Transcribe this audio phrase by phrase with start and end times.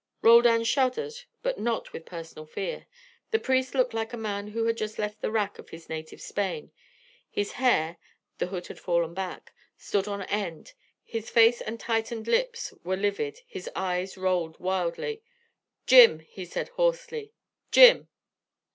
[0.23, 1.13] Roldan shuddered,
[1.43, 2.87] but not with personal fear.
[3.29, 6.19] The priest looked like a man who had just left the rack of his native
[6.19, 6.71] Spain.
[7.29, 7.97] His hair
[8.39, 13.41] the hood had fallen back stood on end, his face and tightened lips were livid,
[13.45, 15.21] his eyes rolled wildly.
[15.85, 17.31] "Jim!" he said hoarsely.
[17.69, 18.07] "Jim!"